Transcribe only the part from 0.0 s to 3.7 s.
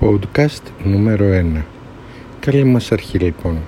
Podcast νούμερο 1 Καλή μας αρχή λοιπόν.